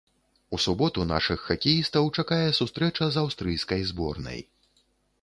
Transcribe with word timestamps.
У 0.57 0.59
суботу 0.63 1.05
нашых 1.11 1.43
хакеістаў 1.51 2.09
чакае 2.17 2.41
сустрэча 2.63 3.13
з 3.17 3.27
аўстрыйскай 3.27 3.89
зборнай. 3.95 4.39